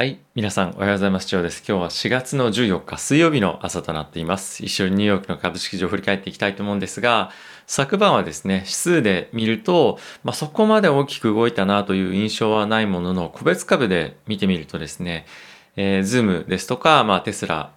[0.00, 0.18] はい。
[0.34, 1.26] 皆さん、おはようございます。
[1.26, 1.62] 長です。
[1.68, 4.64] 今日は4月の14日水曜日の朝となっています。
[4.64, 7.32] 一緒にニューヨークの株式市場を振り返っていきたいと思うんですが、
[7.66, 15.26] 昨晩はですね、指数で見ると、まあ、そこまで大きく動いたなという印象はないものの、個別株で見てみるとですね、
[15.76, 17.70] えー、ズームですとか、まあ、テスラ、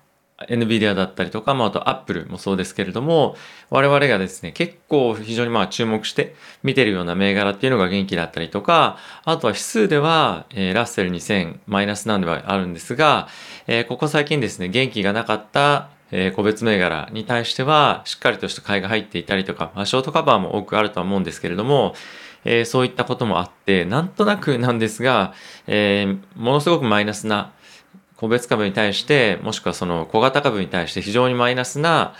[0.49, 3.35] NVIDIA だったりとか、まあ、あと Apple もそうですけれども、
[3.69, 13.27] 我々がですね、結構非常にまあ注目して見てるような銘柄っていうのが元気だったりとか、あとは指数では、えー、ラッセル2000マイナスなんではあるんですが、
[13.67, 21.95] えー、ここ最近ですね、元気がなかったえ個別銘柄に対しては、しっかりとした買いが入っていたりとか、まあ、ショートカバーも多くあるとは思うんですけれども、
[22.45, 25.33] え、そういったこともあって、なんとなくなんですが、
[25.65, 27.51] え、ものすごくマイナスな
[28.17, 32.13] 個別株に対して、もしくはその小型株に対して非常にマイナスな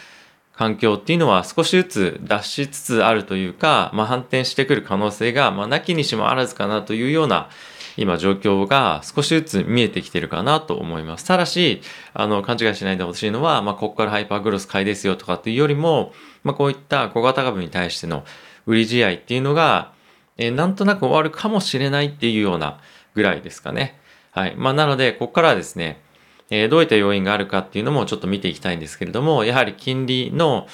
[0.53, 7.49] 環境っていうのは少しずつ脱しつつあるというか、まあ、反転してくる可能性が、まあ、なきにしもあらずかなというような
[7.97, 11.25] 今状況が少しずつ見えてきてるかなと思います。
[11.25, 11.81] ただし、
[12.13, 16.13] あの、勘違いしないでほしいのは、まあ、ここからハイパーグロス買いですよとかっていうよりも、
[16.43, 18.23] まあ、こういった小型株に対しての
[18.65, 19.93] 売り試合っていうのが、
[20.37, 22.79] えー、なんとなく終わるかもしれないっていうような
[23.13, 23.99] ぐらいですかね。
[24.33, 24.55] はい。
[24.57, 26.01] まあ、なので、ここからはですね、
[26.49, 30.65] えー、どういった要因があるかっていうのもちょっと見ていきたいんですけれども、やはり金利の、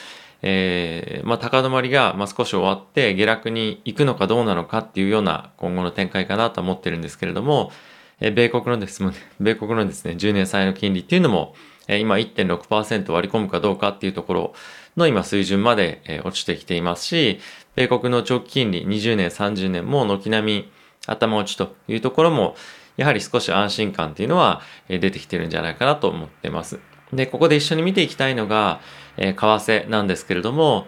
[0.42, 7.74] えー、まあ、高止まりが、ま少し終わって下落に行くのかどうなのかっていうような今後の展開かなと思ってるんですけれども、
[8.22, 11.54] えー、米国のですね、 米国のですね、10年債の金利っていうのも、
[11.90, 14.54] えー、今1.6%割り込むかどうかっていうところ
[14.96, 17.42] の今水準まで、え落ちてきていますし、
[17.76, 20.72] 米国の長期金利20年、30年も軒並み
[21.08, 22.56] 頭打ちというところも、
[23.00, 26.80] やはり少し安心感っていうのは出てきてるんじゃないかなと思ってます。
[27.14, 28.82] で、ここで一緒に見ていきたいのが、
[29.18, 30.86] え為替なんですけれども、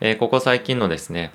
[0.00, 1.32] えここ最近のですね、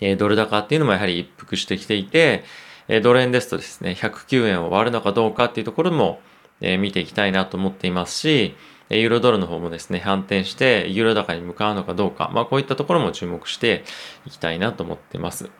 [0.00, 2.44] えドル高っていうのもやはり一服してきていて、
[2.88, 6.20] えドル円ですとですね、109円を割るのかどうかっていうところも、
[6.60, 8.56] え見ていきたいなと思っていますし、
[8.90, 13.84] ユーロドルの方もですね、反転して、ユーロ高に向かうのかどうか、まあこういったところも注目して
[14.26, 15.50] いきたいなと思ってます。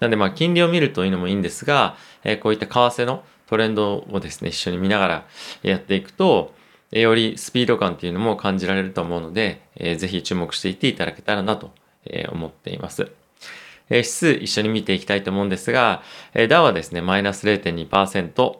[0.00, 5.26] なんでまあ金利を見るというのもいいんですが、えこういった為替のトレンドをですね、一緒に見ながら
[5.62, 6.54] やっていくと、
[6.90, 11.72] よりスピード感っていうのも感じられると思うので、えー、ぜひ注目していっていただけたらなと
[12.30, 13.10] 思っています。
[13.90, 16.02] え指数一緒に見ていきたいと思うんですが、
[16.34, 18.58] えダウはですね、マイナス0.2%、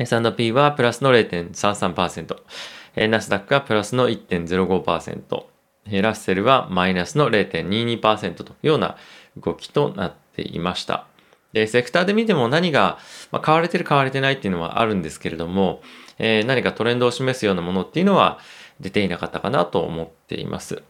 [0.00, 5.44] S&P はプラスの0.33%、ナスダックはプラスの1.05%、
[6.02, 8.96] ラッセルはマイナスの0.22%というような
[9.36, 11.06] 動きとなってていました。
[11.52, 12.98] で、セクターで見ても何が、
[13.32, 15.82] まあ、買われてる買われてないっていうのはあるんですけれども、
[16.18, 18.38] えー、何かトレンドを示すようなものっていうのは
[18.80, 20.82] 出ていなかったかなと思っています。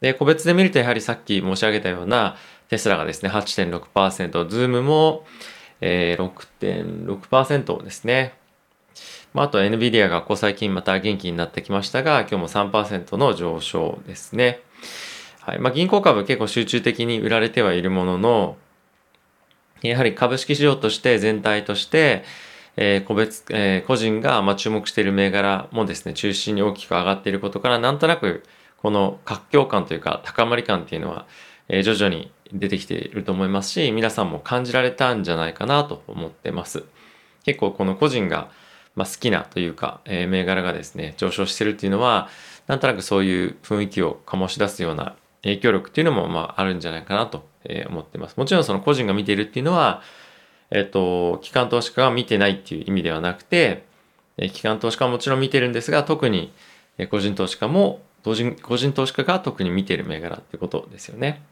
[0.00, 2.36] で、個別で見るとやはりさっき申し上げたような
[2.68, 5.24] テスラがですね、8.6%、ズームも、
[5.80, 8.34] えー、6.6%ですね。
[9.34, 14.60] まあ、あと NVIDIA がここ最近また元気になってきましたが、今日も3%の上昇ですね。
[15.40, 18.56] はいまあ、銀行株結構集中的に売られてはいるものの、
[19.82, 22.24] やはり株式市場として全体として、
[22.76, 28.44] えー、個別、えー、個人がま注目している銘柄もですね、中心に大きく上がっていることから、なんとなく
[28.76, 31.26] この活況感というか高まり感っていうのは、
[31.68, 36.84] えー、徐々に出てきていると思いますし、皆さんも感じられたんじゃないかなと思ってます。
[37.44, 38.50] 結構この個人が、
[38.94, 42.28] ま好きなというか、え銘柄がですね、上昇してるっていうのは、
[42.66, 47.48] なんとなくそういう雰囲気を醸し出すような影響力っていうのもまああるんじゃないかなと
[47.88, 48.36] 思ってます。
[48.36, 50.02] もちろんその個人が見ているっていうのは、
[50.70, 53.84] えっと、機関投資家が見てないっていう意味ではなくて、
[54.52, 56.52] 機関投資家はもちろん見てるんですが、特に
[57.10, 61.42] 個人投資家も、個人投資家が特に見てる銘柄ってことですよね。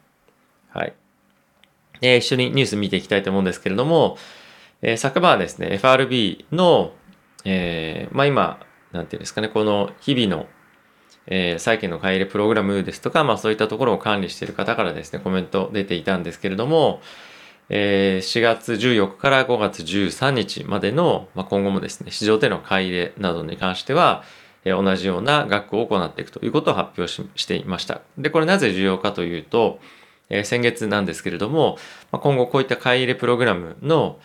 [0.70, 0.92] はい。
[2.02, 4.18] え、一緒にニュース見ていきたいと思うんですけれども、
[4.82, 6.92] え、昨晩はですね、FRB の、
[7.44, 8.60] えー、まあ今、
[8.92, 10.46] なんていうんですかね、この日々の
[11.26, 17.00] えー、債券の買い入れプログラムですとか、まあそういったところを管理している方からですね、コメント出ていたんですけれども、
[17.68, 24.22] えー、4月14日から5月13日までの、まあ、今後もですね、市場での買い入れなどに関しては、
[24.64, 28.02] えー、同じような額を行っていくということを発表ししていました。
[28.18, 29.80] で、これなぜ重要かというと、
[30.28, 31.76] えー、先月なんですけれども、
[32.12, 34.18] まあ、今後こういった買い入れプログラムの、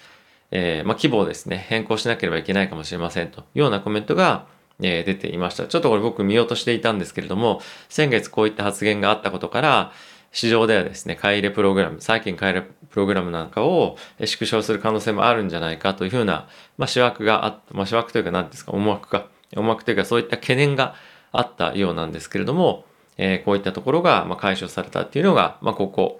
[0.52, 4.46] えーまあ、規模をですね、変更しなければいけないかもしれませんというようなコメントが、
[4.82, 5.68] え出ていました。
[5.68, 9.92] ちょっとこれ僕見落としていたんですけれども、先月こういった発言があったことから、
[10.32, 16.48] 市場ではですね、買い入れプログラム、債券買い入れプログラムなんかを縮小する可能性もあるんじゃないかというふうな、
[16.78, 20.96] まあ、思惑があった、まあ、思惑というか何ですか、思惑か、思惑というかそういった懸念が
[21.34, 22.86] あったようなんですけれども、
[23.18, 26.20] えー、こういったところが、ま、解消されたっていうのが、まあ、ここ、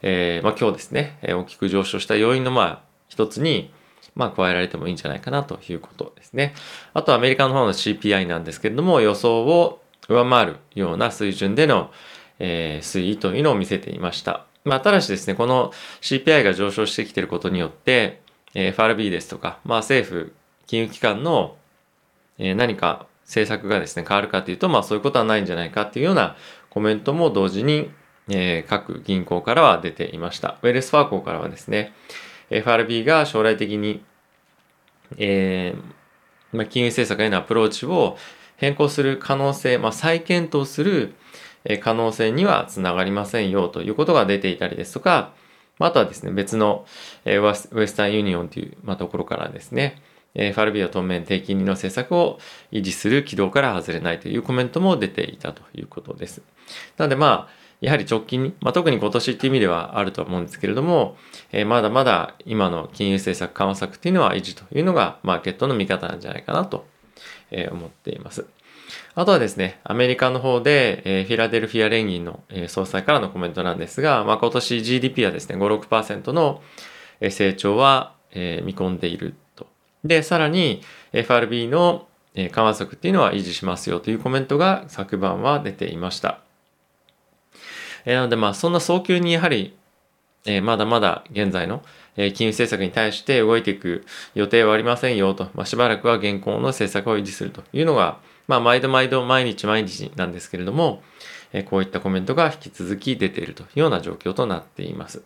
[0.00, 3.72] えー、まあ、今日ですね、大きく上昇した要因の、まあ、一つに、
[4.14, 6.54] まあ、加えられてもいいんじゃないかなということですね。
[6.94, 11.90] あとアメリカの方の CPI なんですけれども、予想を上回るような水準での、
[12.38, 14.46] えー、推移というのを見せていました。
[14.64, 18.20] まあ、ただしですね、この CPI が上昇してきていることによって、
[18.54, 20.32] えー、FRB ですとか、まあ、政府、
[20.66, 21.56] 金融機関の、
[22.38, 26.36] えー、何か政策がですね、変わるかというと、まあそういうことはないんじゃないかっていうような
[26.68, 27.90] コメントも同時に、
[28.28, 30.58] えー、各銀行からは出ていました。
[30.62, 31.92] ウェルスファーコーからはですね、
[32.50, 34.02] FRB が将来的に、
[35.16, 38.16] えー、まあ、金融政策へのアプローチを
[38.56, 41.14] 変更する可能性、まあ、再検討する
[41.80, 45.32] 可能性にはつながりませんよということが出ていたりですとか、
[45.78, 46.84] あとはですね、別の
[47.24, 50.02] ウエスタンユニオンという、ま、ところからですね、
[50.34, 52.38] FRB は当面低金利の政策を
[52.70, 56.42] 維持する軌道から外れないというコメントも出ていたということです。
[56.96, 61.16] なのでまあ、やはり直近に、まあ、特に今年っていう意味ではあると思うんですけれども、
[61.50, 66.86] えー、まだまだ今の金融政策緩和策っていうのは維持というのがマーケットの見方なんじゃないかなと、
[67.72, 68.46] 思っています。
[69.14, 76.62] あとはですね、アメリカの方で、えー、フィラデルフィア連銀の、えー、総裁からのコメントなんですが、まあ、今年 GDP はですね、5、6%の
[77.20, 79.66] 成長は、えー、見込んでいると。
[80.04, 86.40] で、さらに FRB の緩和策っていうのは維持しますよというコメントが昨晩は出ていました。
[88.04, 89.76] えー、なのでまあそんな早急にやはり、
[90.46, 91.82] えー、まだまだ現在の、
[92.16, 94.04] え、金融政策に対して動いていく
[94.34, 98.18] 予定はありませんよと、まあ、しばらくは現行の政策を維持するというのが、
[98.48, 101.02] まあ毎度毎度毎日毎日なんですけれども、
[101.52, 105.22] え、こういったコメントが引き続き出ているというような状況となっています。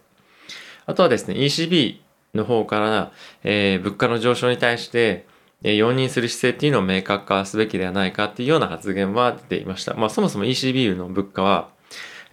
[0.87, 1.99] あとはですね、ECB
[2.35, 3.13] の方から、
[3.43, 5.27] えー、物価の上昇に対して、
[5.63, 9.95] えー、容認する姿勢っていうのを明確化すべきではないかっていうような発言は出ていました。
[9.95, 11.69] まあそもそも ECB の物価は、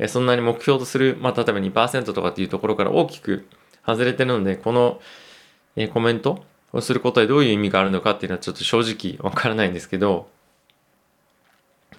[0.08, 3.48] そんなに目標とする、まあ、例えば2%とかっていうところから大きく
[3.86, 5.00] 外れてるので、この、
[5.94, 6.44] コメント
[6.74, 10.28] をすることでどういう意味があるのかっていうのはちょっと正直わからないんですけど、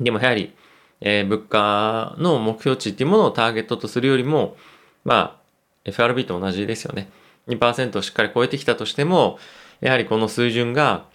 [0.01, 0.55] でもやはり、
[1.01, 4.57] えー、物価の目標値っていうものをターゲットとするよりも、
[5.05, 5.41] まあ、
[5.85, 7.09] FRB と同じですよね。
[7.49, 9.39] 2%をしっかり超えてきたとしても、
[9.81, 11.07] やはりこの水準が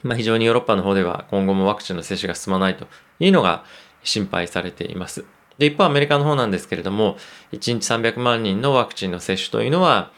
[0.02, 2.86] まあ非常にヨーロッパの方では今後もワクチンの接種が進まないと
[3.20, 3.64] いうのが
[4.02, 5.24] 心配されています。
[5.58, 7.16] で、一方アメリカの方なんですけれども、
[7.52, 10.10] 1日300万人のワクチンの接種というのは、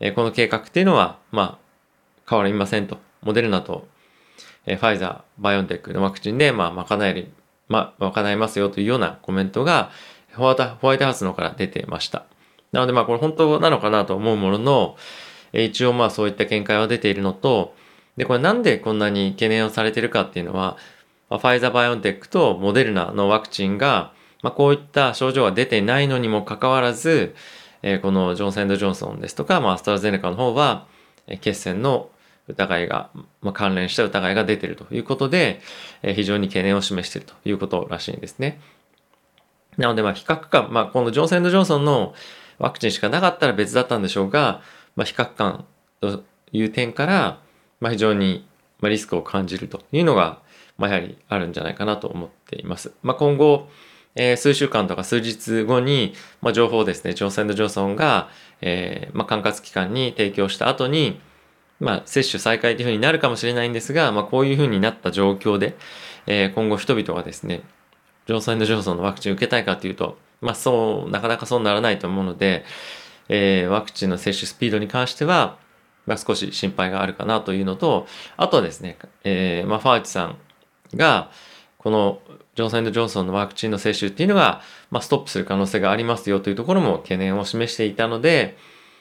[0.00, 1.70] え、この計画っていうのは、まあ
[2.30, 2.98] 変わりませんと。
[3.22, 3.88] モデルナと、
[4.66, 7.32] え、ファイザー、バイオンテックのワクチンで、まあ、賄える、
[7.68, 9.90] まあ、賄えますよというようなコメントが、
[10.34, 10.56] ホワイ
[10.98, 12.24] トハウスのから出てました。
[12.72, 14.96] なのでまあこれ本当なのかなと思うものの、
[15.52, 17.74] 一応まあそういった見解は出ているのと、
[18.16, 20.76] で、これなんでこんなに懸念をされているかっていうのは、
[21.30, 27.34] ファイザーバイオンテックとモデルナのワクチンが、まあ、こういった症状が出てないのにもかかわらず、
[27.82, 30.86] えー、このジョンソンジョンソンですとか、まあ、アストラゼネカの方は、
[31.40, 32.10] 血栓の
[32.48, 33.10] 疑いが、
[33.42, 35.60] まあ、関連した疑いが出てるということで、
[36.02, 38.60] えー、非常に懸念を示しているということらしいんですね。
[39.80, 42.14] なので、まあ、比較感、まあ、このジョンソンジョンソンの
[42.58, 44.60] ワクチンしかなかったら別だったんでしょうが、
[44.94, 45.64] まあ、比較感
[46.00, 46.22] と
[46.52, 47.40] いう点から、
[47.80, 48.46] まあ、非常に
[48.82, 50.40] リスクを感じるというのが、
[50.76, 52.92] まあ、やはりあるんじゃないかなと思っています。
[53.02, 53.68] まあ、今後、
[54.14, 58.28] えー、数週間とか数日後に、まあ、情報をですね、ジョンソンジョンソンが、
[58.60, 61.18] えー、まあ、管轄機関に提供した後に、
[61.78, 65.76] まあ、接種再開というふうになるかもしれないんですが、まあ、こういうふうになった状況で、
[66.26, 67.62] えー、今後人々がですね、
[68.30, 72.64] ジョンソンジョンソンのワクチンを受けたいかというと、まあ、そう、なかなかそうならないと思うので、
[73.28, 75.58] えー、ワクチンの接種スピードに関しては、
[76.06, 78.06] まあ、少し心配があるかなというのと、
[78.36, 80.38] あとはですね、えー、まあ、ファーチさん
[80.94, 81.32] が、
[81.76, 82.20] この
[82.54, 88.56] ジョンソンジョンソンのワクチンの接種っていうのが、まあ、ストップする可能性がありますよというところも懸念を示していたので、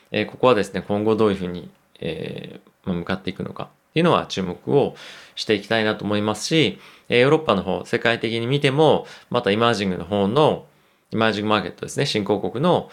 [0.09, 1.69] えー、ここはですね、今後どういうふうに、
[2.00, 3.69] えーま、向かっていくのか。
[3.89, 4.96] っていうのは注目を
[5.36, 10.65] していきたいなと思いますし、ヨーロッパの方、世界的に見ても、またイマージングの方の、
[11.12, 12.91] イマージングマーケットですね、新興国の、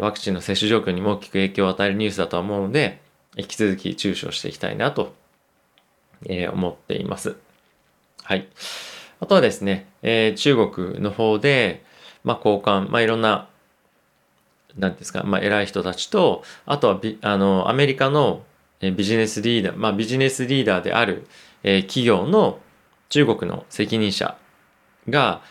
[0.00, 3.00] ワクチンの接種状況にも大きく影響を与えるニュースだとは思うので、
[3.36, 5.14] 引き続き注視をしていきたいなと、
[6.26, 7.36] え、思っています。
[8.22, 8.48] はい。
[9.20, 11.84] あとはですね、え、中国の方で、
[12.24, 13.48] まあ、交換、まあ、いろんな、
[14.76, 18.42] なんですか、まあ、偉い人たちと、あとはビ、あの、アメリカの
[18.80, 21.26] ビジネスリーダー、まあ、ビジネスリーダーである、
[21.62, 22.60] え、企業の
[23.08, 24.36] 中国の責任者
[25.08, 25.42] が、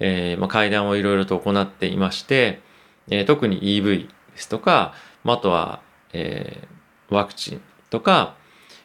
[0.00, 2.60] えーまあ、会談をいろいろと行っていまして、
[3.08, 5.80] えー、特に EV ですとか、まあ、あとは、
[6.12, 7.60] えー、ワクチン
[7.90, 8.34] とか、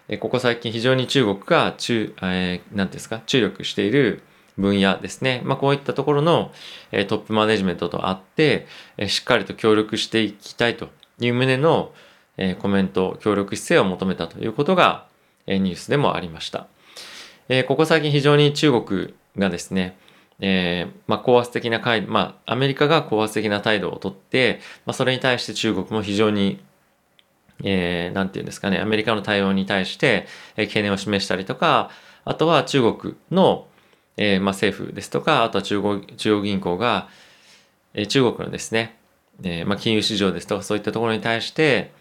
[0.10, 4.22] えここ最近非常に中国が中、えー、なんですか、注力している
[4.58, 5.42] 分野ですね。
[5.44, 6.51] まあ、こういったところの、
[6.92, 10.89] えトップマネジメントとあって、えしっかりと協力していきたいと
[11.20, 11.94] いう旨の、
[12.38, 15.08] えコメント、協力姿勢を求めたということが、
[15.46, 16.67] えニュースでもありました。
[17.50, 19.98] えここ最近非常に中国がですね、
[20.39, 26.60] えー、まあ、高圧的な、まあ、アメリカが高圧的な態度をとって、まあ、それに対して中国も非常に、
[27.63, 31.89] えー、なんていうんですかね、アメリカの対応に対して、えー、懸念を示したりとか、
[32.24, 33.67] あとは中国の、
[34.17, 37.10] えー、まあ、政府ですとか、あとは中国中央銀行が、
[37.94, 38.96] えー、中国のですね、
[39.44, 41.91] えー、まあ、金融市場ですとか、そういったところに対して、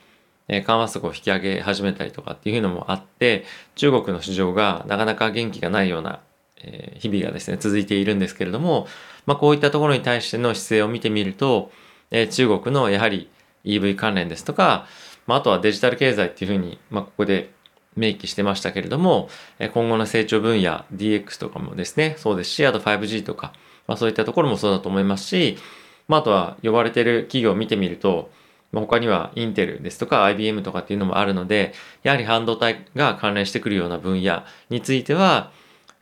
[0.49, 6.21] え、緩和速を引き上げ始めたりとかっていうのもあって、中国の市場がなかなか元気がないような、
[6.63, 8.87] え、日々がですね、続いているんですけれども、
[9.27, 11.71] まあ、こういったところに対しての姿勢を見てみると、
[12.11, 13.29] え、中国のやはり
[13.65, 14.87] EV 関連ですとか、
[15.27, 17.51] まあ、あとはデジタル経済っていうふうに、まあ、ここで
[17.97, 23.53] 明記してましたけれども、今後の成長分野、DX とかもですね、そうですし、あと 5G とか、
[23.87, 25.59] まあそういったところもそうだと思いますし、
[26.07, 28.31] まああとは呼ばれてる企業を見てみると、
[28.73, 35.51] 他にはインテルですとか IBM とかっていうのもあるので、やはり半導体が関連してくるような分野については、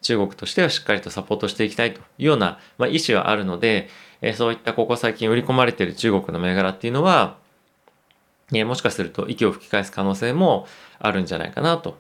[0.03, 3.89] 中国としてはしっかりとサポートしていきたいというような、まあ、意思はあるので、
[4.21, 7.37] えそういったここ最近売り込まれている中国の銘柄っていうのは、
[8.53, 10.67] えもしかすると息を吹き返す可能性も
[10.99, 11.99] あるんじゃないかなと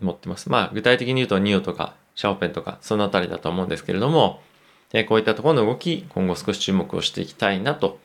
[0.00, 0.50] 思ってます。
[0.50, 4.40] まあ具体的に言うとニオとかシャオペンとかそのあたりだと思うんですけれども、
[4.92, 7.98] えこういったところの動き今後少し注目をしていきたいなと、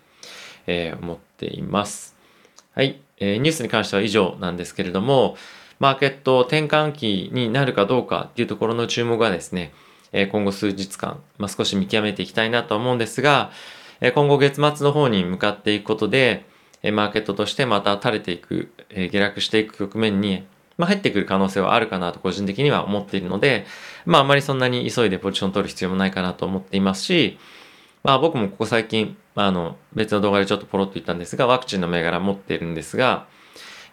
[0.67, 2.15] え思っています。
[2.73, 5.35] はい、えー、ニュースに関しては以上なんですけれども、
[5.79, 9.73] マーケット転換期になるかどうかっていうところの注目がですね、
[10.13, 13.51] え今後数日間、まあ、少し見極めていきたいなと思うんですが、
[13.99, 16.45] え今後月末の方に向かっていくことで、
[16.83, 20.43] マーケットとしてまた垂れていく、下落していく局面に、
[20.77, 23.65] まあ、入ってくる可能性はあるかなと個人的には思っているので、
[24.05, 27.37] まああまりそんなに急いでポジション取る必要もないかなと思っていますし、
[28.03, 33.27] まあ僕もここ最近、あ、の別の動画でちょっとポロッと言ったんですが、ワクチンの銘柄持っているんですが、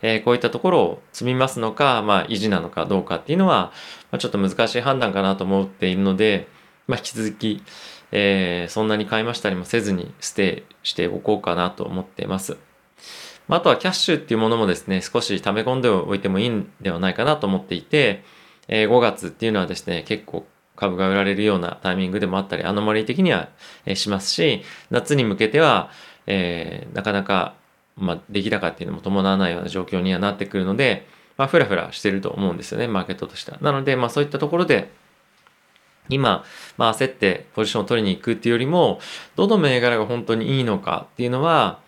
[0.00, 3.72] えー、こういったところを積みますのか、まあ維持なのかどうかっていうのは、
[4.10, 6.48] まあ、ちょっと難しい判断かなと思っているので、
[6.86, 7.62] まあ引き続き、
[8.12, 12.56] えー、そんなに買いましたりもせずにステイしておこうかなと思っています。
[13.50, 18.22] あとはキャッシュっていうものもですね、少し溜め込んでおいてもいいんではないかなと思っていて、
[18.68, 20.46] えー、5月っていうのはですね、結構
[20.78, 23.48] 株が売られるようなタイミングでもあったり、アノマリー的には、
[23.94, 25.90] しますし、夏に向けては、
[26.26, 27.54] えー、なかなか、
[27.96, 31.06] まあ、出来高っていうのも伴わないような状況にはなってくるので、
[31.36, 33.58] まあ、ふらふらしてると思うんですよね、マーケットとしては。
[33.60, 34.90] なので、まあ、そういったところで、
[36.08, 36.44] 今、
[36.76, 39.00] まあ、焦ってポジションを取りに行くっていうよりも、
[39.34, 41.80] どの銘柄が本当にいいのかっていうのは、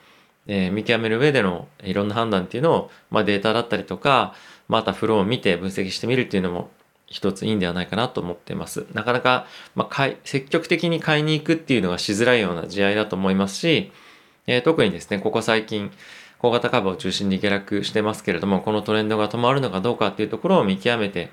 [0.49, 4.35] えー、見極める上でのいろんな判断っていうのを、まあ、データだったりとか、
[4.69, 6.71] またフローを見て分析してみるっていうのも
[7.11, 8.87] 一ついいんではないかなと思ってます。
[8.95, 13.93] なかなか、まあ、い積極的に買いに行くっていうのがしづらいような試合だと思いますし、
[14.47, 15.91] えー、特にですね、ここ最近、
[16.39, 21.31] 小型株を中心に下落してますけれども、このトレンドが止まるのかどうかっていうところを見極めて、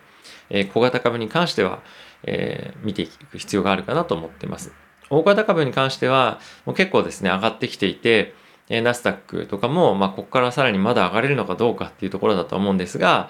[0.49, 1.81] えー、小型株に関しては、
[2.23, 4.73] えー、見ていく必要があるかなと思ってます。
[5.09, 8.33] 大型株に関しては、もう結構ですね、上がってきていて、
[8.69, 13.29] えナスダックとかも、まあ、ここからさらにまだ上がれるのかどうかっていうところだと思うんですが、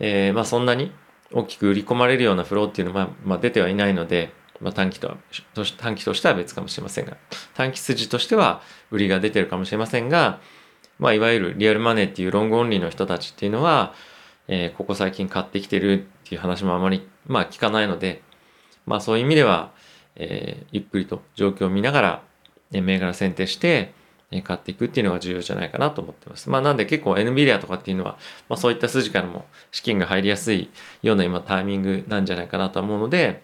[0.00, 0.92] えー、まあ、そんなに
[1.32, 5.16] 大きく売り込まれるようなフローっていうのは、まあ、出てはいないので、まあ、短期とは
[5.78, 7.16] 短期としては別かもしれませんが
[7.54, 10.40] 短期筋としては売りが出てるかもしれませんが、
[10.98, 13.94] まあ、いわゆるリアルマネーっていうロングオンリーの人たちっていうのは、
[14.48, 18.22] えー、ここ最近買ってきてるっていう話もあまり、まあ、聞かないので、
[18.86, 19.72] まあ、そういう意味では、
[20.14, 22.22] えー、ゆっくりと状況を見ながら、
[22.72, 23.92] え銘柄選定して、
[24.42, 26.50] 買っていくっていうのが重要じゃないかなと思ってます。
[26.50, 28.18] まあなんで結構 NVIDIA とかっていうのは、
[28.48, 30.68] まあそういった筋からも資金が入りやすい
[31.02, 33.42] ような今タイミングなんじゃないかなと思うので、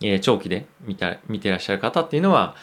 [0.00, 2.54] えー、長期で見た見てらっしゃる方っていうのは、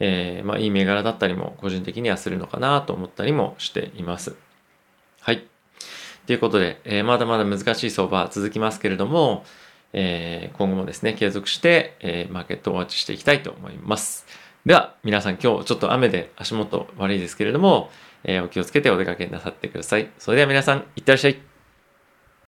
[0.00, 4.36] えー、まあ、いい銘柄だったりも個人的にはするのかなと思ったりもしています。
[5.20, 5.46] はい。
[6.26, 9.44] ということで、えー、まだまだ難しい相場は続きますけれども、
[9.96, 14.26] え今後もですね、継続して、えマーケットをウォッチしていきたいと思います。
[14.66, 17.90] では、皆さん今日ちょっと雨で足元悪いですけれども、
[18.24, 20.10] えお気をつけてお出かけなさってください。
[20.18, 21.53] それでは皆さん、いってらっしゃい。